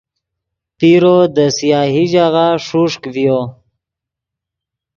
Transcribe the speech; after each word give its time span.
پیرو 0.77 1.17
دے 1.35 1.45
سیاہی 1.57 2.03
ژاغہ 2.11 2.47
ݰوݰک 2.65 3.03
ڤیو 3.13 3.39